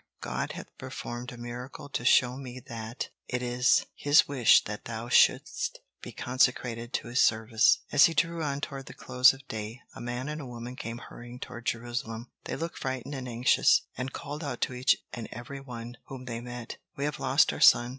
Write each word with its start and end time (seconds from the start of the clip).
God 0.19 0.53
hath 0.53 0.75
performed 0.79 1.31
a 1.31 1.37
miracle 1.37 1.87
to 1.89 2.03
show 2.03 2.35
me 2.35 2.59
that 2.61 3.09
it 3.27 3.43
is 3.43 3.85
His 3.93 4.27
wish 4.27 4.63
that 4.63 4.85
thou 4.85 5.09
shouldst 5.09 5.79
be 6.01 6.11
consecrated 6.11 6.91
to 6.93 7.09
His 7.09 7.21
service." 7.21 7.81
As 7.91 8.09
it 8.09 8.17
drew 8.17 8.41
on 8.41 8.61
toward 8.61 8.87
the 8.87 8.95
close 8.95 9.31
of 9.31 9.47
day, 9.47 9.81
a 9.95 10.01
man 10.01 10.27
and 10.27 10.41
a 10.41 10.47
woman 10.47 10.75
came 10.75 10.97
hurrying 10.97 11.37
toward 11.37 11.67
Jerusalem. 11.67 12.31
They 12.45 12.55
looked 12.55 12.79
frightened 12.79 13.13
and 13.13 13.27
anxious, 13.29 13.83
and 13.95 14.11
called 14.11 14.43
out 14.43 14.59
to 14.61 14.73
each 14.73 14.97
and 15.13 15.29
every 15.31 15.59
one 15.61 15.97
whom 16.07 16.25
they 16.25 16.41
met: 16.41 16.77
"We 16.97 17.03
have 17.03 17.19
lost 17.19 17.53
our 17.53 17.59
son! 17.61 17.89